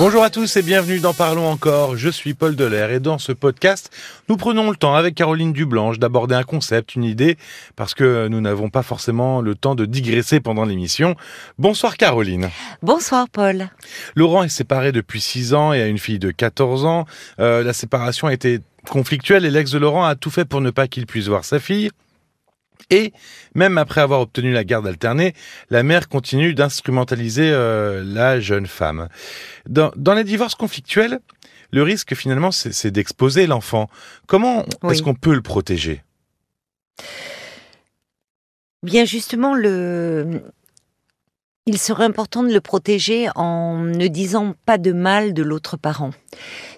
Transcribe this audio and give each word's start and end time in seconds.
Bonjour 0.00 0.24
à 0.24 0.30
tous 0.30 0.56
et 0.56 0.62
bienvenue 0.62 0.98
dans 0.98 1.12
Parlons 1.12 1.46
encore. 1.46 1.94
Je 1.94 2.08
suis 2.08 2.32
Paul 2.32 2.56
Delair 2.56 2.90
et 2.90 3.00
dans 3.00 3.18
ce 3.18 3.32
podcast, 3.32 3.90
nous 4.30 4.38
prenons 4.38 4.70
le 4.70 4.76
temps 4.76 4.94
avec 4.94 5.14
Caroline 5.14 5.52
Dublanche 5.52 5.98
d'aborder 5.98 6.34
un 6.34 6.42
concept, 6.42 6.94
une 6.94 7.04
idée, 7.04 7.36
parce 7.76 7.92
que 7.92 8.26
nous 8.28 8.40
n'avons 8.40 8.70
pas 8.70 8.82
forcément 8.82 9.42
le 9.42 9.54
temps 9.54 9.74
de 9.74 9.84
digresser 9.84 10.40
pendant 10.40 10.64
l'émission. 10.64 11.16
Bonsoir 11.58 11.98
Caroline. 11.98 12.48
Bonsoir 12.80 13.28
Paul. 13.28 13.68
Laurent 14.14 14.42
est 14.42 14.48
séparé 14.48 14.90
depuis 14.90 15.20
6 15.20 15.52
ans 15.52 15.74
et 15.74 15.82
a 15.82 15.86
une 15.86 15.98
fille 15.98 16.18
de 16.18 16.30
14 16.30 16.86
ans. 16.86 17.04
Euh, 17.38 17.62
la 17.62 17.74
séparation 17.74 18.26
a 18.26 18.32
été 18.32 18.60
conflictuelle 18.88 19.44
et 19.44 19.50
l'ex 19.50 19.70
de 19.70 19.78
Laurent 19.78 20.06
a 20.06 20.14
tout 20.14 20.30
fait 20.30 20.46
pour 20.46 20.62
ne 20.62 20.70
pas 20.70 20.88
qu'il 20.88 21.04
puisse 21.04 21.28
voir 21.28 21.44
sa 21.44 21.60
fille. 21.60 21.90
Et 22.88 23.12
même 23.54 23.78
après 23.78 24.00
avoir 24.00 24.20
obtenu 24.20 24.52
la 24.52 24.64
garde 24.64 24.86
alternée, 24.86 25.34
la 25.70 25.82
mère 25.82 26.08
continue 26.08 26.54
d'instrumentaliser 26.54 27.50
euh, 27.50 28.02
la 28.04 28.40
jeune 28.40 28.66
femme. 28.66 29.08
Dans, 29.68 30.14
les 30.14 30.24
divorces 30.24 30.54
conflictuels, 30.54 31.20
le 31.72 31.82
risque 31.82 32.14
finalement, 32.14 32.50
c'est 32.50 32.90
d'exposer 32.90 33.46
l'enfant. 33.46 33.88
Comment 34.26 34.64
est-ce 34.88 35.02
qu'on 35.02 35.14
peut 35.14 35.34
le 35.34 35.42
protéger? 35.42 36.02
Bien 38.82 39.04
justement, 39.04 39.54
le... 39.54 40.42
il 41.70 41.78
serait 41.78 42.04
important 42.04 42.42
de 42.42 42.52
le 42.52 42.60
protéger 42.60 43.28
en 43.36 43.78
ne 43.78 44.08
disant 44.08 44.54
pas 44.66 44.76
de 44.76 44.90
mal 44.90 45.32
de 45.32 45.44
l'autre 45.44 45.76
parent. 45.76 46.10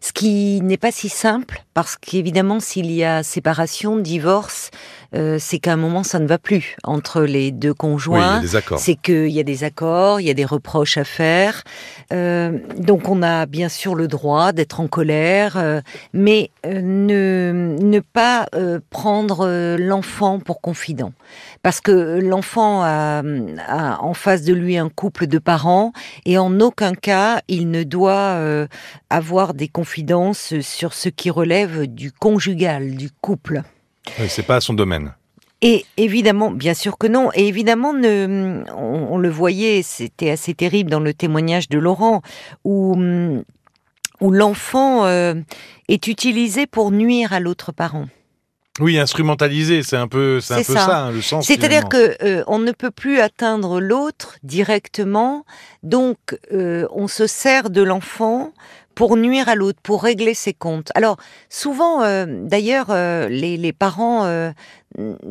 Ce 0.03 0.13
qui 0.13 0.61
n'est 0.61 0.77
pas 0.77 0.93
si 0.93 1.09
simple, 1.09 1.65
parce 1.73 1.97
qu'évidemment, 1.97 2.61
s'il 2.61 2.91
y 2.91 3.03
a 3.03 3.23
séparation, 3.23 3.97
divorce, 3.97 4.71
euh, 5.15 5.37
c'est 5.39 5.59
qu'à 5.59 5.75
un 5.75 5.77
moment 5.77 6.03
ça 6.03 6.19
ne 6.19 6.27
va 6.27 6.39
plus 6.39 6.77
entre 6.85 7.23
les 7.23 7.53
deux 7.53 7.75
conjoints. 7.75 8.41
c'est 8.79 8.95
qu'il 8.95 9.29
y 9.29 9.41
a 9.41 9.43
des 9.43 9.63
accords, 9.65 10.21
il 10.21 10.27
y 10.27 10.31
a 10.31 10.35
des 10.35 10.45
reproches 10.45 10.97
à 10.97 11.05
faire. 11.05 11.65
Euh, 12.13 12.59
donc 12.79 13.09
on 13.09 13.23
a 13.23 13.47
bien 13.47 13.69
sûr 13.69 13.95
le 13.95 14.09
droit 14.09 14.53
d'être 14.53 14.81
en 14.81 14.89
colère, 14.89 15.56
euh, 15.56 15.81
mais 16.15 16.51
ne 16.65 17.77
ne 17.79 18.01
pas 18.01 18.47
prendre 18.91 19.77
l'enfant 19.79 20.39
pour 20.39 20.61
confident, 20.61 21.12
parce 21.62 21.81
que 21.81 22.21
l'enfant 22.21 22.83
a, 22.83 23.23
a, 23.69 24.03
en 24.03 24.15
face 24.15 24.43
de 24.43 24.55
lui 24.55 24.77
un 24.77 24.81
couple 24.88 25.27
de 25.27 25.38
parents 25.38 25.92
et 26.25 26.38
en 26.38 26.61
aucun 26.61 26.94
cas 26.94 27.41
il 27.48 27.70
ne 27.70 27.83
doit 27.83 28.38
avoir 29.11 29.55
des 29.55 29.69
confidences 29.69 30.61
sur 30.61 30.94
ce 30.94 31.08
qui 31.08 31.30
relève 31.30 31.86
du 31.86 32.12
conjugal, 32.12 32.97
du 32.97 33.10
couple. 33.20 33.62
C'est 34.28 34.47
pas 34.47 34.60
son 34.60 34.75
domaine. 34.75 35.14
Et 35.62 35.86
évidemment, 35.97 36.50
bien 36.50 36.75
sûr 36.75 36.98
que 36.98 37.06
non. 37.06 37.30
Et 37.34 37.47
évidemment, 37.47 37.92
ne, 37.92 38.64
on, 38.77 39.16
le 39.16 39.30
voyait, 39.30 39.83
c'était 39.83 40.30
assez 40.30 40.55
terrible 40.55 40.91
dans 40.91 41.00
le 41.00 41.14
témoignage 41.14 41.69
de 41.69 41.78
Laurent, 41.78 42.20
où, 42.64 42.97
où 44.20 44.30
l'enfant 44.30 45.06
euh, 45.06 45.34
est 45.88 46.08
utilisé 46.08 46.66
pour 46.66 46.91
nuire 46.91 47.33
à 47.33 47.38
l'autre 47.38 47.70
parent. 47.70 48.06
Oui, 48.81 48.98
instrumentalisé, 48.98 49.83
c'est 49.83 49.98
un 49.98 50.09
peu, 50.09 50.41
c'est 50.41 50.55
un 50.55 50.62
peu 50.62 50.73
ça, 50.73 51.05
hein, 51.05 51.11
le 51.11 51.20
sens. 51.20 51.47
C'est-à-dire 51.47 51.91
que 51.91 52.17
euh, 52.25 52.42
on 52.47 52.59
ne 52.59 52.73
peut 52.73 52.91
plus 52.91 53.20
atteindre 53.20 53.81
l'autre 53.81 54.39
directement, 54.42 55.45
donc 55.83 56.39
euh, 56.53 56.87
on 56.91 57.06
se 57.06 57.27
sert 57.27 57.69
de 57.69 57.83
l'enfant 57.83 58.53
pour 58.95 59.17
nuire 59.17 59.48
à 59.48 59.55
l'autre, 59.55 59.79
pour 59.83 60.03
régler 60.03 60.35
ses 60.35 60.53
comptes. 60.53 60.91
Alors 60.95 61.17
souvent, 61.48 62.03
euh, 62.03 62.27
d'ailleurs, 62.29 62.87
euh, 62.91 63.29
les, 63.29 63.73
parents 63.73 64.25
euh, 64.25 64.51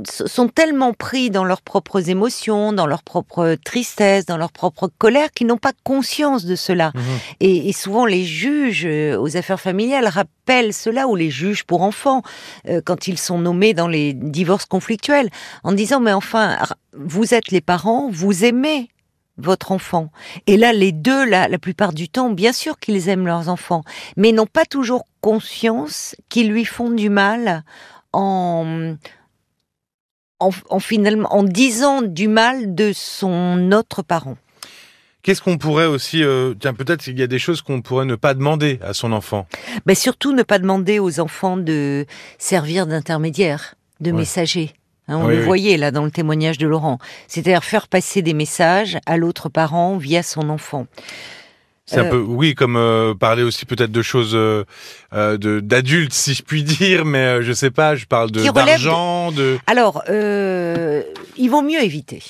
sont 0.05 0.47
tellement 0.47 0.93
pris 0.93 1.29
dans 1.29 1.43
leurs 1.43 1.61
propres 1.61 2.09
émotions, 2.09 2.73
dans 2.73 2.87
leur 2.87 3.03
propre 3.03 3.55
tristesse, 3.63 4.25
dans 4.25 4.37
leur 4.37 4.51
propre 4.51 4.89
colère, 4.97 5.31
qu'ils 5.31 5.47
n'ont 5.47 5.57
pas 5.57 5.73
conscience 5.83 6.45
de 6.45 6.55
cela. 6.55 6.91
Mhm. 6.95 7.01
Et, 7.39 7.73
souvent, 7.73 8.05
les 8.05 8.23
juges 8.23 8.87
aux 9.17 9.37
affaires 9.37 9.59
familiales 9.59 10.07
rappellent 10.07 10.73
cela, 10.73 11.07
ou 11.07 11.15
les 11.15 11.29
juges 11.29 11.63
pour 11.63 11.81
enfants, 11.81 12.23
quand 12.85 13.07
ils 13.07 13.17
sont 13.17 13.37
nommés 13.39 13.73
dans 13.73 13.87
les 13.87 14.13
divorces 14.13 14.65
conflictuels, 14.65 15.29
en 15.63 15.71
disant, 15.71 15.99
mais 15.99 16.13
enfin, 16.13 16.57
vous 16.93 17.33
êtes 17.33 17.51
les 17.51 17.61
parents, 17.61 18.09
vous 18.11 18.43
aimez 18.43 18.89
votre 19.41 19.71
enfant. 19.71 20.11
Et 20.47 20.57
là, 20.57 20.73
les 20.73 20.91
deux, 20.91 21.25
la, 21.25 21.47
la 21.47 21.57
plupart 21.57 21.93
du 21.93 22.09
temps, 22.09 22.29
bien 22.29 22.53
sûr 22.53 22.79
qu'ils 22.79 23.09
aiment 23.09 23.25
leurs 23.25 23.49
enfants, 23.49 23.83
mais 24.17 24.31
n'ont 24.31 24.45
pas 24.45 24.65
toujours 24.65 25.05
conscience 25.21 26.15
qu'ils 26.29 26.49
lui 26.49 26.65
font 26.65 26.89
du 26.89 27.09
mal 27.09 27.63
en, 28.13 28.95
en, 30.39 30.79
finalement, 30.79 31.33
en 31.33 31.43
disant 31.43 32.01
du 32.01 32.27
mal 32.27 32.75
de 32.75 32.91
son 32.93 33.71
autre 33.71 34.01
parent. 34.01 34.37
Qu'est-ce 35.23 35.41
qu'on 35.43 35.59
pourrait 35.59 35.85
aussi, 35.85 36.23
euh, 36.23 36.55
tiens, 36.59 36.73
peut-être 36.73 37.03
qu'il 37.03 37.19
y 37.19 37.21
a 37.21 37.27
des 37.27 37.37
choses 37.37 37.61
qu'on 37.61 37.81
pourrait 37.83 38.05
ne 38.05 38.15
pas 38.15 38.33
demander 38.33 38.79
à 38.81 38.95
son 38.95 39.11
enfant. 39.11 39.45
Mais 39.85 39.93
surtout 39.93 40.33
ne 40.33 40.41
pas 40.41 40.57
demander 40.57 40.97
aux 40.97 41.19
enfants 41.19 41.57
de 41.57 42.07
servir 42.39 42.87
d'intermédiaire, 42.87 43.75
de 43.99 44.11
messager. 44.11 44.73
Hein, 45.11 45.17
on 45.21 45.27
le 45.27 45.43
voyait 45.43 45.77
là 45.77 45.91
dans 45.91 46.05
le 46.05 46.11
témoignage 46.11 46.57
de 46.57 46.67
Laurent. 46.67 46.97
C'est-à-dire 47.27 47.63
faire 47.63 47.87
passer 47.87 48.21
des 48.21 48.33
messages 48.33 48.97
à 49.05 49.17
l'autre 49.17 49.49
parent 49.49 49.97
via 49.97 50.23
son 50.23 50.49
enfant. 50.49 50.87
C'est 51.85 51.99
un 51.99 52.05
euh, 52.05 52.09
peu, 52.11 52.19
oui, 52.19 52.55
comme 52.55 52.77
euh, 52.77 53.13
parler 53.13 53.43
aussi 53.43 53.65
peut-être 53.65 53.91
de 53.91 54.01
choses 54.01 54.33
euh, 54.33 54.63
d'adultes, 55.11 56.13
si 56.13 56.33
je 56.33 56.43
puis 56.43 56.63
dire, 56.63 57.03
mais 57.03 57.41
je 57.41 57.51
sais 57.51 57.71
pas, 57.71 57.95
je 57.95 58.05
parle 58.05 58.31
de 58.31 58.49
d'argent, 58.49 59.31
de... 59.31 59.57
Alors, 59.67 60.03
ils 60.07 61.49
vont 61.49 61.61
mieux 61.61 61.83
éviter. 61.83 62.23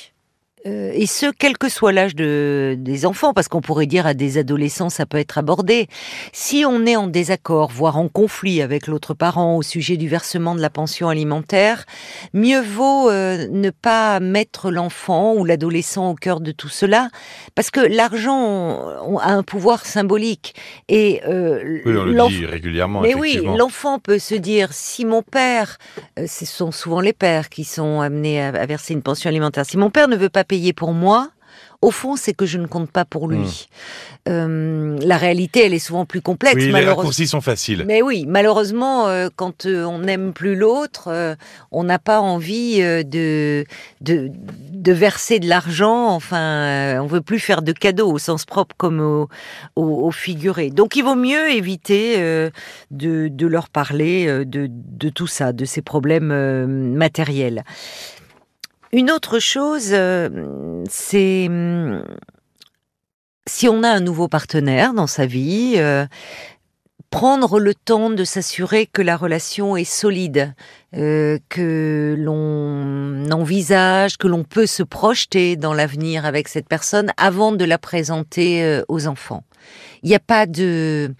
Euh, 0.67 0.91
et 0.93 1.07
ce, 1.07 1.25
quel 1.37 1.57
que 1.57 1.69
soit 1.69 1.91
l'âge 1.91 2.15
de, 2.15 2.75
des 2.77 3.05
enfants, 3.05 3.33
parce 3.33 3.47
qu'on 3.47 3.61
pourrait 3.61 3.87
dire 3.87 4.05
à 4.05 4.13
des 4.13 4.37
adolescents, 4.37 4.89
ça 4.89 5.05
peut 5.05 5.17
être 5.17 5.37
abordé. 5.37 5.87
Si 6.33 6.63
on 6.67 6.85
est 6.85 6.95
en 6.95 7.07
désaccord, 7.07 7.71
voire 7.71 7.97
en 7.97 8.07
conflit 8.07 8.61
avec 8.61 8.85
l'autre 8.85 9.15
parent 9.15 9.57
au 9.57 9.63
sujet 9.63 9.97
du 9.97 10.07
versement 10.07 10.53
de 10.53 10.61
la 10.61 10.69
pension 10.69 11.09
alimentaire, 11.09 11.85
mieux 12.33 12.61
vaut 12.61 13.09
euh, 13.09 13.47
ne 13.49 13.71
pas 13.71 14.19
mettre 14.19 14.69
l'enfant 14.69 15.33
ou 15.33 15.45
l'adolescent 15.45 16.11
au 16.11 16.15
cœur 16.15 16.41
de 16.41 16.51
tout 16.51 16.69
cela, 16.69 17.09
parce 17.55 17.71
que 17.71 17.79
l'argent 17.79 18.87
a 19.19 19.31
un 19.31 19.43
pouvoir 19.43 19.85
symbolique. 19.85 20.53
Et 20.89 21.21
euh, 21.27 21.81
oui, 21.85 21.97
on 21.97 22.03
le 22.03 22.27
dit 22.29 22.45
régulièrement. 22.45 23.01
Mais 23.01 23.15
oui, 23.15 23.41
l'enfant 23.57 23.97
peut 23.97 24.19
se 24.19 24.35
dire 24.35 24.73
si 24.73 25.05
mon 25.05 25.23
père, 25.23 25.77
ce 26.17 26.45
sont 26.45 26.71
souvent 26.71 27.01
les 27.01 27.13
pères 27.13 27.49
qui 27.49 27.63
sont 27.63 28.01
amenés 28.01 28.41
à, 28.41 28.49
à 28.49 28.65
verser 28.67 28.93
une 28.93 29.01
pension 29.01 29.27
alimentaire, 29.29 29.65
si 29.65 29.77
mon 29.77 29.89
père 29.89 30.07
ne 30.07 30.15
veut 30.15 30.29
pas 30.29 30.43
payer 30.51 30.73
pour 30.73 30.91
moi, 30.91 31.29
au 31.81 31.89
fond, 31.89 32.15
c'est 32.15 32.33
que 32.33 32.45
je 32.45 32.59
ne 32.59 32.67
compte 32.67 32.91
pas 32.91 33.05
pour 33.05 33.27
lui. 33.27 33.67
Hmm. 34.27 34.29
Euh, 34.29 34.99
la 35.01 35.17
réalité, 35.17 35.65
elle 35.65 35.73
est 35.73 35.79
souvent 35.79 36.05
plus 36.05 36.21
complexe. 36.21 36.57
Oui, 36.57 36.71
les 36.71 36.85
raccourcis 36.85 37.25
sont 37.25 37.41
faciles. 37.41 37.85
Mais 37.87 38.03
oui, 38.03 38.25
malheureusement, 38.27 39.07
euh, 39.07 39.29
quand 39.35 39.65
euh, 39.65 39.83
on 39.85 39.99
n'aime 39.99 40.31
plus 40.31 40.55
l'autre, 40.55 41.09
on 41.71 41.83
n'a 41.83 41.97
pas 41.97 42.19
envie 42.19 42.81
de, 42.81 43.65
de, 44.01 44.91
verser 44.91 45.39
de 45.39 45.47
l'argent. 45.47 46.09
Enfin, 46.09 46.99
on 47.01 47.07
veut 47.07 47.21
plus 47.21 47.39
faire 47.39 47.63
de 47.63 47.71
cadeaux 47.71 48.11
au 48.11 48.19
sens 48.19 48.45
propre 48.45 48.75
comme 48.77 48.99
au, 48.99 49.27
au, 49.75 50.11
figuré. 50.11 50.69
Donc, 50.69 50.95
il 50.95 51.03
vaut 51.03 51.15
mieux 51.15 51.49
éviter 51.49 52.19
de, 52.91 53.27
de, 53.27 53.47
leur 53.47 53.69
parler 53.69 54.27
de, 54.45 54.67
de 54.69 55.09
tout 55.09 55.27
ça, 55.27 55.51
de 55.51 55.65
ces 55.65 55.81
problèmes 55.81 56.93
matériels. 56.95 57.63
Une 58.93 59.09
autre 59.09 59.39
chose, 59.39 59.89
euh, 59.91 60.83
c'est 60.89 61.47
hum, 61.47 62.03
si 63.47 63.69
on 63.69 63.83
a 63.83 63.89
un 63.89 64.01
nouveau 64.01 64.27
partenaire 64.27 64.93
dans 64.93 65.07
sa 65.07 65.25
vie, 65.25 65.75
euh, 65.77 66.05
prendre 67.09 67.57
le 67.59 67.73
temps 67.73 68.09
de 68.09 68.25
s'assurer 68.25 68.87
que 68.87 69.01
la 69.01 69.15
relation 69.15 69.77
est 69.77 69.85
solide, 69.85 70.53
euh, 70.95 71.39
que 71.47 72.15
l'on 72.17 73.31
envisage, 73.31 74.17
que 74.17 74.27
l'on 74.27 74.43
peut 74.43 74.65
se 74.65 74.83
projeter 74.83 75.55
dans 75.55 75.73
l'avenir 75.73 76.25
avec 76.25 76.49
cette 76.49 76.67
personne 76.67 77.13
avant 77.15 77.53
de 77.53 77.63
la 77.63 77.77
présenter 77.77 78.81
aux 78.89 79.07
enfants. 79.07 79.45
Il 80.03 80.09
n'y 80.09 80.15
a 80.15 80.19
pas 80.19 80.45
de 80.47 81.13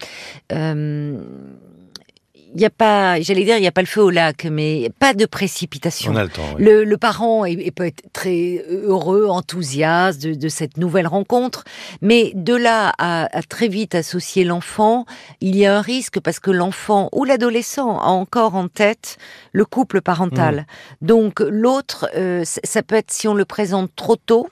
il 2.54 2.60
n'y 2.60 2.66
a 2.66 2.70
pas, 2.70 3.20
j'allais 3.22 3.44
dire, 3.44 3.58
il 3.58 3.62
n'y 3.62 3.68
a 3.68 3.72
pas 3.72 3.82
le 3.82 3.88
feu 3.88 4.02
au 4.02 4.10
lac, 4.10 4.46
mais 4.46 4.92
pas 5.00 5.14
de 5.14 5.26
précipitation. 5.26 6.12
On 6.12 6.16
a 6.16 6.24
le 6.24 6.30
temps. 6.30 6.56
Le, 6.58 6.96
parent 6.96 7.46
est, 7.46 7.72
peut 7.72 7.86
être 7.86 8.04
très 8.14 8.66
heureux, 8.70 9.28
enthousiaste 9.28 10.22
de, 10.22 10.50
cette 10.50 10.78
nouvelle 10.78 11.08
rencontre, 11.08 11.64
mais 12.02 12.32
de 12.36 12.54
là 12.54 12.94
à, 12.98 13.28
très 13.48 13.68
vite 13.68 13.96
associer 13.96 14.44
l'enfant, 14.44 15.06
il 15.40 15.56
y 15.56 15.66
a 15.66 15.78
un 15.78 15.82
risque 15.82 16.20
parce 16.20 16.40
que 16.40 16.52
l'enfant 16.52 17.10
ou 17.14 17.24
l'adolescent 17.24 18.00
a 18.00 18.08
encore 18.08 18.56
en 18.56 18.68
tête 18.68 19.18
le 19.54 19.66
couple 19.66 20.02
parental. 20.02 20.66
Mmh. 21.02 21.06
Donc 21.06 21.40
l'autre, 21.40 22.10
euh, 22.16 22.44
ça 22.46 22.84
peut 22.84 22.96
être 22.96 23.12
si 23.12 23.28
on 23.28 23.34
le 23.34 23.46
présente 23.46 23.92
trop 23.96 24.16
tôt 24.16 24.50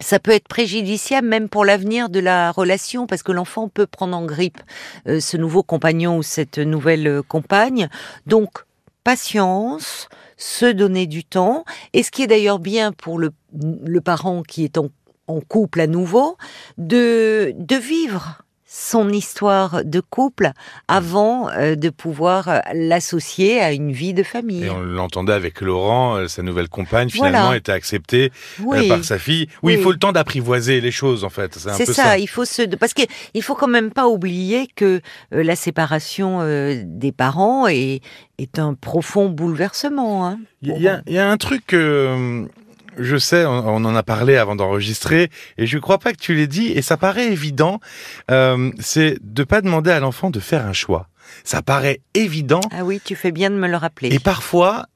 ça 0.00 0.18
peut 0.18 0.32
être 0.32 0.48
préjudiciable 0.48 1.28
même 1.28 1.48
pour 1.48 1.64
l'avenir 1.64 2.08
de 2.08 2.20
la 2.20 2.50
relation 2.52 3.06
parce 3.06 3.22
que 3.22 3.32
l'enfant 3.32 3.68
peut 3.68 3.86
prendre 3.86 4.16
en 4.16 4.24
grippe 4.24 4.60
euh, 5.08 5.20
ce 5.20 5.36
nouveau 5.36 5.62
compagnon 5.62 6.18
ou 6.18 6.22
cette 6.22 6.58
nouvelle 6.58 7.06
euh, 7.06 7.22
compagne. 7.22 7.88
Donc, 8.26 8.64
patience, 9.04 10.08
se 10.36 10.66
donner 10.66 11.06
du 11.06 11.24
temps. 11.24 11.64
Et 11.92 12.02
ce 12.02 12.10
qui 12.10 12.22
est 12.22 12.26
d'ailleurs 12.26 12.58
bien 12.58 12.92
pour 12.92 13.18
le, 13.18 13.30
le 13.52 14.00
parent 14.00 14.42
qui 14.42 14.64
est 14.64 14.78
en, 14.78 14.88
en 15.28 15.40
couple 15.40 15.80
à 15.80 15.86
nouveau, 15.86 16.36
de, 16.78 17.54
de 17.56 17.76
vivre 17.76 18.43
son 18.76 19.08
histoire 19.10 19.84
de 19.84 20.00
couple 20.00 20.50
avant 20.88 21.48
euh, 21.48 21.76
de 21.76 21.90
pouvoir 21.90 22.48
euh, 22.48 22.58
l'associer 22.74 23.60
à 23.60 23.70
une 23.70 23.92
vie 23.92 24.14
de 24.14 24.24
famille. 24.24 24.64
Et 24.64 24.70
on 24.70 24.80
l'entendait 24.80 25.32
avec 25.32 25.60
Laurent, 25.60 26.16
euh, 26.16 26.26
sa 26.26 26.42
nouvelle 26.42 26.68
compagne, 26.68 27.08
finalement 27.08 27.52
était 27.52 27.70
acceptée 27.70 28.32
par 28.88 29.04
sa 29.04 29.20
fille. 29.20 29.46
Oui, 29.62 29.74
il 29.74 29.80
faut 29.80 29.92
le 29.92 29.98
temps 29.98 30.10
d'apprivoiser 30.10 30.80
les 30.80 30.90
choses, 30.90 31.22
en 31.22 31.28
fait. 31.28 31.56
C'est 31.56 31.86
ça, 31.86 32.18
il 32.18 32.26
faut 32.26 32.44
se... 32.44 32.62
Parce 32.74 32.94
qu'il 32.94 33.42
faut 33.42 33.54
quand 33.54 33.68
même 33.68 33.92
pas 33.92 34.08
oublier 34.08 34.66
que 34.74 35.00
la 35.30 35.54
séparation 35.54 36.40
des 36.84 37.12
parents 37.12 37.68
est, 37.68 38.00
est 38.38 38.58
un 38.58 38.74
profond 38.74 39.28
bouleversement. 39.28 40.26
Hein, 40.26 40.40
il 40.62 40.76
y, 40.78 41.12
y, 41.12 41.18
a 41.18 41.30
un 41.30 41.36
truc 41.36 41.76
je 42.98 43.16
sais, 43.16 43.44
on, 43.44 43.76
en 43.76 43.94
a 43.94 44.02
parlé 44.02 44.36
avant 44.36 44.56
d'enregistrer, 44.56 45.30
et 45.58 45.66
je 45.66 45.76
ne 45.76 45.80
crois 45.80 45.98
pas 45.98 46.12
que 46.12 46.18
tu 46.18 46.34
l'aies 46.34 46.46
dit, 46.46 46.68
et 46.68 46.82
ça 46.82 46.96
paraît 46.96 47.32
évident, 47.32 47.80
euh, 48.30 48.70
c'est 48.78 49.18
de 49.22 49.44
pas 49.44 49.60
demander 49.60 49.90
à 49.90 50.00
l'enfant 50.00 50.30
de 50.30 50.40
faire 50.40 50.66
un 50.66 50.72
choix. 50.72 51.08
Ça 51.42 51.62
paraît 51.62 52.00
évident. 52.14 52.60
Ah 52.70 52.84
oui, 52.84 53.00
tu 53.04 53.16
fais 53.16 53.32
bien 53.32 53.50
de 53.50 53.56
me 53.56 53.68
le 53.68 53.76
rappeler. 53.76 54.12
Et 54.14 54.18
parfois, 54.18 54.86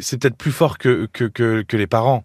c'est 0.00 0.20
peut-être 0.20 0.36
plus 0.36 0.52
fort 0.52 0.78
que, 0.78 1.08
que, 1.12 1.26
que 1.62 1.76
les 1.76 1.86
parents. 1.86 2.24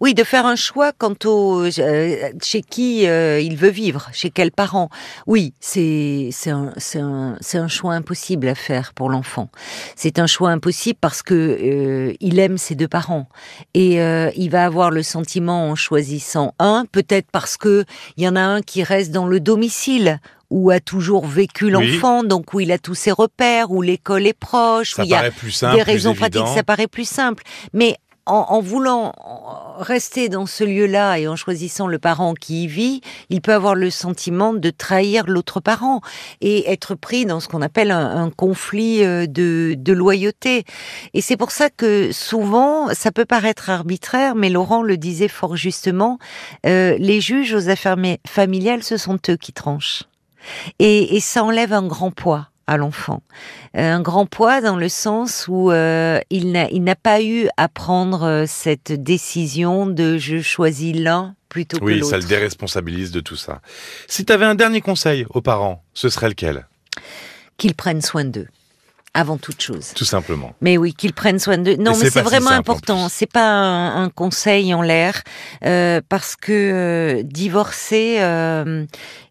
Oui, 0.00 0.14
de 0.14 0.24
faire 0.24 0.46
un 0.46 0.56
choix 0.56 0.92
quant 0.92 1.14
au 1.24 1.62
euh, 1.64 2.30
chez 2.42 2.62
qui 2.62 3.06
euh, 3.06 3.40
il 3.40 3.56
veut 3.56 3.70
vivre, 3.70 4.08
chez 4.12 4.30
quels 4.30 4.52
parents. 4.52 4.90
Oui, 5.26 5.54
c'est 5.60 6.28
c'est 6.32 6.50
un 6.50 6.72
c'est 6.76 7.00
un 7.00 7.36
un 7.54 7.68
choix 7.68 7.94
impossible 7.94 8.48
à 8.48 8.54
faire 8.54 8.92
pour 8.92 9.08
l'enfant. 9.08 9.48
C'est 9.96 10.18
un 10.18 10.26
choix 10.26 10.50
impossible 10.50 10.98
parce 11.00 11.22
que 11.22 11.34
euh, 11.34 12.14
il 12.20 12.38
aime 12.38 12.58
ses 12.58 12.74
deux 12.74 12.88
parents 12.88 13.28
et 13.74 13.96
il 14.36 14.48
va 14.50 14.64
avoir 14.64 14.90
le 14.90 15.02
sentiment 15.02 15.70
en 15.70 15.74
choisissant 15.74 16.54
un, 16.58 16.84
peut-être 16.90 17.28
parce 17.32 17.56
que 17.56 17.84
il 18.16 18.24
y 18.24 18.28
en 18.28 18.36
a 18.36 18.42
un 18.42 18.60
qui 18.60 18.82
reste 18.82 19.10
dans 19.10 19.26
le 19.26 19.40
domicile 19.40 20.20
où 20.50 20.70
a 20.70 20.80
toujours 20.80 21.26
vécu 21.26 21.70
l'enfant, 21.70 22.22
donc 22.22 22.54
où 22.54 22.60
il 22.60 22.70
a 22.72 22.78
tous 22.78 22.94
ses 22.94 23.10
repères, 23.10 23.70
où 23.70 23.82
l'école 23.82 24.26
est 24.26 24.38
proche, 24.38 24.92
ça 24.92 25.02
où 25.02 25.04
il 25.04 25.10
y 25.10 25.14
a 25.14 25.30
plus 25.30 25.50
simple, 25.50 25.76
des 25.76 25.82
raisons 25.82 26.14
pratiques, 26.14 26.46
ça 26.54 26.62
paraît 26.62 26.86
plus 26.86 27.08
simple. 27.08 27.42
Mais 27.72 27.96
en, 28.26 28.60
voulant 28.60 29.12
rester 29.78 30.28
dans 30.28 30.46
ce 30.46 30.64
lieu-là 30.64 31.18
et 31.18 31.28
en 31.28 31.36
choisissant 31.36 31.86
le 31.86 31.98
parent 31.98 32.34
qui 32.34 32.64
y 32.64 32.66
vit, 32.66 33.00
il 33.30 33.40
peut 33.40 33.52
avoir 33.52 33.74
le 33.74 33.90
sentiment 33.90 34.52
de 34.52 34.70
trahir 34.70 35.24
l'autre 35.26 35.60
parent 35.60 36.00
et 36.40 36.70
être 36.70 36.94
pris 36.94 37.24
dans 37.24 37.40
ce 37.40 37.48
qu'on 37.48 37.62
appelle 37.62 37.90
un, 37.90 38.30
conflit 38.30 39.04
euh, 39.04 39.26
de, 39.26 39.92
loyauté. 39.92 40.64
Et 41.14 41.20
c'est 41.20 41.36
pour 41.36 41.52
ça 41.52 41.70
que 41.70 42.10
souvent, 42.12 42.92
ça 42.92 43.12
peut 43.12 43.24
paraître 43.24 43.70
arbitraire, 43.70 44.34
mais 44.34 44.50
Laurent 44.50 44.82
le 44.82 44.96
disait 44.96 45.28
fort 45.28 45.56
justement, 45.56 46.18
euh, 46.66 46.96
les 46.98 47.20
juges 47.20 47.54
aux 47.54 47.68
affaires 47.68 47.96
familiales, 48.26 48.82
ce 48.82 48.96
sont 48.96 49.18
eux 49.28 49.36
qui 49.36 49.52
tranchent. 49.52 50.04
et 50.78 51.20
ça 51.20 51.44
enlève 51.44 51.72
un 51.72 51.86
grand 51.86 52.10
poids 52.10 52.48
à 52.66 52.76
l'enfant. 52.76 53.22
Euh, 53.76 53.92
un 53.92 54.00
grand 54.00 54.26
poids 54.26 54.60
dans 54.60 54.76
le 54.76 54.88
sens 54.88 55.46
où 55.48 55.70
euh, 55.70 56.20
il 56.30 56.52
n'a 56.52 56.96
pas 56.96 57.22
eu 57.22 57.48
à 57.56 57.68
prendre 57.68 58.24
euh, 58.24 58.44
cette 58.46 58.92
décision 58.92 59.86
de 59.86 60.18
je 60.18 60.40
choisis 60.40 60.94
l'un 60.94 61.34
plutôt 61.48 61.78
que 61.78 61.84
l'autre. 61.84 62.04
Oui, 62.04 62.08
ça 62.08 62.18
le 62.18 62.24
déresponsabilise 62.24 63.12
de 63.12 63.20
tout 63.20 63.36
ça. 63.36 63.60
Si 64.08 64.24
tu 64.24 64.32
avais 64.32 64.46
un 64.46 64.54
dernier 64.54 64.80
conseil 64.80 65.26
aux 65.30 65.40
parents, 65.40 65.82
ce 65.94 66.08
serait 66.08 66.28
lequel? 66.28 66.66
Qu'ils 67.56 67.74
prennent 67.74 68.02
soin 68.02 68.24
d'eux 68.24 68.48
avant 69.14 69.38
toute 69.38 69.62
chose. 69.62 69.92
Tout 69.94 70.04
simplement. 70.04 70.54
Mais 70.60 70.76
oui, 70.76 70.92
qu'ils 70.92 71.14
prennent 71.14 71.38
soin 71.38 71.56
d'eux. 71.56 71.76
Non, 71.76 71.96
mais 71.96 72.10
c'est 72.10 72.20
vraiment 72.20 72.50
important. 72.50 73.08
C'est 73.08 73.30
pas 73.32 73.48
un, 73.48 74.10
conseil 74.10 74.74
en 74.74 74.82
l'air 74.82 75.22
parce 75.62 76.36
que 76.36 77.22
divorcer, 77.22 78.18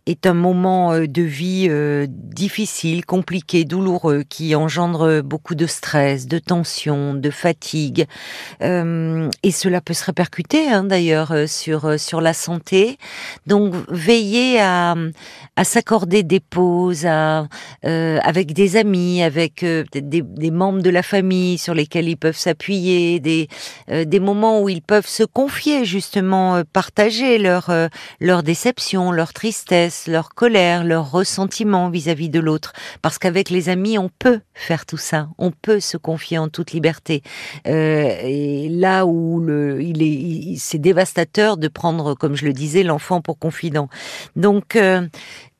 est 0.05 0.27
un 0.27 0.33
moment 0.33 0.93
euh, 0.93 1.07
de 1.07 1.21
vie 1.23 1.67
euh, 1.69 2.05
difficile, 2.09 3.05
compliqué, 3.05 3.65
douloureux, 3.65 4.23
qui 4.27 4.55
engendre 4.55 5.21
beaucoup 5.21 5.55
de 5.55 5.65
stress, 5.65 6.27
de 6.27 6.37
tension, 6.37 7.15
de 7.15 7.29
fatigue, 7.29 8.05
euh, 8.61 9.29
et 9.41 9.51
cela 9.51 9.81
peut 9.81 9.93
se 9.93 10.05
répercuter 10.05 10.67
hein, 10.69 10.83
d'ailleurs 10.83 11.33
sur 11.47 11.99
sur 11.99 12.21
la 12.21 12.33
santé. 12.33 12.97
Donc 13.47 13.73
veiller 13.89 14.59
à, 14.59 14.95
à 15.55 15.63
s'accorder 15.63 16.23
des 16.23 16.39
pauses, 16.39 17.05
à, 17.05 17.47
avec 17.83 18.53
des 18.53 18.77
amis, 18.77 19.23
avec 19.23 19.63
des, 19.63 20.01
des, 20.01 20.51
membres 20.51 20.81
de 20.81 20.89
la 20.89 21.03
famille 21.03 21.57
sur 21.57 21.73
lesquels 21.73 22.07
ils 22.07 22.17
peuvent 22.17 22.37
s'appuyer, 22.37 23.19
des 23.19 23.47
des 23.87 24.19
moments 24.19 24.61
où 24.61 24.69
ils 24.69 24.81
peuvent 24.81 25.07
se 25.07 25.23
confier 25.23 25.85
justement, 25.85 26.61
partager 26.73 27.37
leur 27.37 27.71
leur 28.19 28.43
déception, 28.43 29.11
leur 29.11 29.33
tristesse 29.33 29.94
leur 30.07 30.29
colère, 30.29 30.83
leur 30.83 31.11
ressentiment 31.11 31.89
vis-à-vis 31.89 32.29
de 32.29 32.39
l'autre. 32.39 32.73
Parce 33.01 33.17
qu'avec 33.17 33.49
les 33.49 33.69
amis, 33.69 33.97
on 33.97 34.09
peut 34.19 34.41
faire 34.53 34.85
tout 34.85 34.97
ça. 34.97 35.29
On 35.37 35.51
peut 35.51 35.79
se 35.79 35.97
confier 35.97 36.37
en 36.37 36.49
toute 36.49 36.71
liberté. 36.71 37.23
Euh, 37.67 38.17
et 38.23 38.69
là 38.69 39.05
où 39.05 39.43
il 39.79 40.01
est, 40.01 40.57
c'est 40.57 40.77
dévastateur 40.77 41.57
de 41.57 41.67
prendre, 41.67 42.15
comme 42.15 42.35
je 42.35 42.45
le 42.45 42.53
disais, 42.53 42.83
l'enfant 42.83 43.21
pour 43.21 43.39
confident. 43.39 43.89
Donc, 44.35 44.75
euh, 44.75 45.07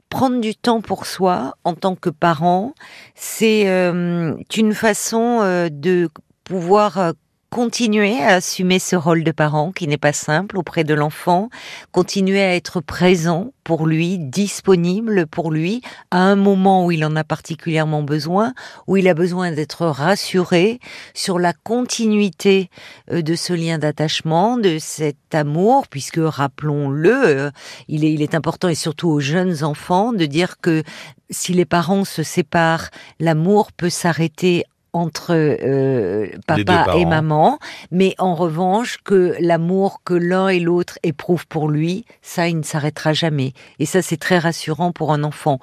prendre 0.10 0.40
du 0.40 0.56
temps 0.56 0.82
pour 0.82 1.06
soi 1.06 1.56
en 1.64 1.74
tant 1.74 1.96
que 1.96 2.10
parent, 2.10 2.74
c'est 3.16 3.68
euh, 3.68 4.36
une 4.56 4.74
façon 4.74 5.40
de 5.72 6.10
pouvoir 6.44 7.14
continuer 7.56 8.22
à 8.22 8.34
assumer 8.34 8.80
ce 8.80 8.98
rôle 8.98 9.24
de 9.24 9.32
parent 9.32 9.72
qui 9.72 9.88
n'est 9.88 9.98
pas 9.98 10.12
simple 10.12 10.58
auprès 10.58 10.84
de 10.84 10.94
l'enfant, 10.94 11.50
continuer 11.94 12.42
à 12.42 12.54
être 12.54 12.82
présent 12.82 13.54
pour 13.64 13.88
lui, 13.88 14.20
disponible 14.20 15.26
pour 15.26 15.52
lui, 15.54 15.82
à 16.12 16.18
un 16.18 16.36
moment 16.36 16.86
où 16.86 16.92
il 16.92 17.06
en 17.06 17.16
a 17.16 17.24
particulièrement 17.24 18.04
besoin, 18.04 18.54
où 18.88 18.98
il 18.98 19.08
a 19.08 19.14
besoin 19.14 19.54
d'être 19.54 19.86
rassuré 19.86 20.82
sur 21.14 21.40
la 21.40 21.54
continuité 21.54 22.70
euh, 23.10 23.22
de 23.22 23.36
ce 23.36 23.54
lien 23.54 23.78
d'attachement, 23.78 24.58
de 24.58 24.78
cet 24.78 25.34
amour, 25.34 25.88
puisque 25.88 26.20
rappelons-le, 26.22 27.26
euh, 27.26 27.52
il 27.88 28.04
est, 28.04 28.12
il 28.12 28.22
est 28.22 28.36
important 28.36 28.68
et 28.68 28.76
surtout 28.76 29.08
aux 29.08 29.22
jeunes 29.22 29.64
enfants 29.64 30.12
de 30.12 30.26
dire 30.26 30.60
que 30.60 30.84
si 31.30 31.54
les 31.54 31.66
parents 31.66 32.04
se 32.04 32.22
séparent, 32.22 32.90
l'amour 33.22 33.72
peut 33.72 33.90
s'arrêter 33.90 34.66
entre 34.96 35.34
euh, 35.34 36.28
papa 36.48 36.88
et 36.96 37.06
maman, 37.06 37.60
mais 37.92 38.16
en 38.18 38.34
revanche 38.34 38.98
que 39.04 39.36
l'amour 39.40 40.02
que 40.06 40.14
l'un 40.14 40.48
et 40.48 40.60
l'autre 40.60 40.98
éprouvent 41.04 41.48
pour 41.48 41.68
lui, 41.68 42.06
ça, 42.22 42.48
il 42.48 42.58
ne 42.58 42.64
s'arrêtera 42.64 43.12
jamais. 43.12 43.52
Et 43.80 43.86
ça, 43.86 44.02
c'est 44.02 44.18
très 44.18 44.40
rassurant 44.40 44.94
pour 44.94 45.12
un 45.12 45.24
enfant. 45.24 45.60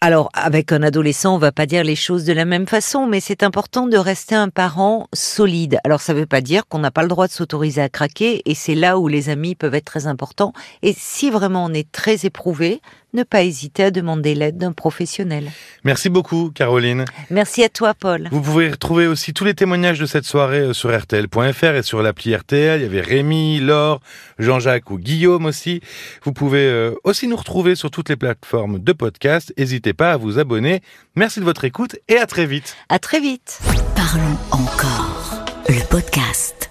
Alors, 0.00 0.30
avec 0.32 0.70
un 0.70 0.84
adolescent, 0.84 1.34
on 1.34 1.38
va 1.38 1.50
pas 1.50 1.66
dire 1.66 1.82
les 1.82 1.96
choses 1.96 2.24
de 2.24 2.32
la 2.32 2.44
même 2.44 2.68
façon, 2.68 3.06
mais 3.06 3.18
c'est 3.18 3.42
important 3.42 3.88
de 3.88 3.96
rester 3.96 4.36
un 4.36 4.48
parent 4.48 5.08
solide. 5.12 5.78
Alors, 5.82 6.00
ça 6.00 6.14
veut 6.14 6.24
pas 6.24 6.40
dire 6.40 6.68
qu'on 6.68 6.78
n'a 6.78 6.92
pas 6.92 7.02
le 7.02 7.08
droit 7.08 7.26
de 7.26 7.32
s'autoriser 7.32 7.82
à 7.82 7.88
craquer, 7.88 8.48
et 8.48 8.54
c'est 8.54 8.76
là 8.76 9.00
où 9.00 9.08
les 9.08 9.28
amis 9.28 9.56
peuvent 9.56 9.74
être 9.74 9.86
très 9.86 10.06
importants. 10.06 10.52
Et 10.82 10.94
si 10.96 11.30
vraiment 11.30 11.64
on 11.64 11.72
est 11.72 11.90
très 11.90 12.26
éprouvé, 12.26 12.80
ne 13.14 13.22
pas 13.22 13.42
hésiter 13.42 13.84
à 13.84 13.90
demander 13.90 14.34
l'aide 14.34 14.58
d'un 14.58 14.72
professionnel. 14.72 15.50
Merci 15.84 16.08
beaucoup, 16.08 16.50
Caroline. 16.54 17.04
Merci 17.30 17.64
à 17.64 17.68
toi, 17.68 17.94
Paul. 17.94 18.28
Vous 18.30 18.42
pouvez 18.42 18.70
retrouver 18.70 19.06
aussi 19.06 19.32
tous 19.32 19.44
les 19.44 19.54
témoignages 19.54 19.98
de 19.98 20.06
cette 20.06 20.24
soirée 20.24 20.58
euh, 20.60 20.72
sur 20.72 20.96
RTL.fr 20.96 21.64
et 21.64 21.82
sur 21.82 22.02
l'appli 22.02 22.34
RTL. 22.34 22.80
Il 22.80 22.82
y 22.82 22.86
avait 22.86 23.00
Rémi, 23.00 23.60
Laure, 23.60 24.00
Jean-Jacques 24.38 24.90
ou 24.90 24.98
Guillaume 24.98 25.46
aussi. 25.46 25.80
Vous 26.22 26.32
pouvez 26.32 26.66
euh, 26.66 26.94
aussi 27.04 27.28
nous 27.28 27.36
retrouver 27.36 27.74
sur 27.74 27.90
toutes 27.90 28.08
les 28.08 28.16
plateformes 28.16 28.78
de 28.78 28.92
podcast. 28.92 29.52
N'hésitez 29.56 29.92
pas 29.92 30.12
à 30.12 30.16
vous 30.16 30.38
abonner. 30.38 30.82
Merci 31.16 31.40
de 31.40 31.44
votre 31.44 31.64
écoute 31.64 31.96
et 32.08 32.18
à 32.18 32.26
très 32.26 32.46
vite. 32.46 32.76
À 32.88 32.98
très 32.98 33.20
vite. 33.20 33.60
Parlons 33.94 34.38
encore. 34.52 35.44
Le 35.68 35.86
podcast. 35.88 36.67